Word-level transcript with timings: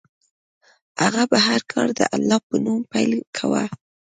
هغه 1.01 1.23
به 1.31 1.37
هر 1.47 1.61
کار 1.73 1.87
د 1.99 2.01
الله 2.15 2.39
په 2.47 2.55
نوم 2.63 2.79
پیل 2.91 3.11
کاوه. 3.37 3.63